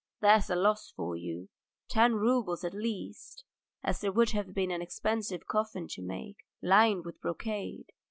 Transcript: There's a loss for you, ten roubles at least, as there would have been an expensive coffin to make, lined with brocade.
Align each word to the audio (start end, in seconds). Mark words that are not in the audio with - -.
There's 0.19 0.49
a 0.49 0.55
loss 0.55 0.89
for 0.95 1.15
you, 1.15 1.49
ten 1.87 2.15
roubles 2.15 2.63
at 2.63 2.73
least, 2.73 3.43
as 3.83 4.01
there 4.01 4.11
would 4.11 4.31
have 4.31 4.51
been 4.51 4.71
an 4.71 4.81
expensive 4.81 5.45
coffin 5.45 5.87
to 5.89 6.01
make, 6.01 6.37
lined 6.59 7.05
with 7.05 7.21
brocade. 7.21 7.91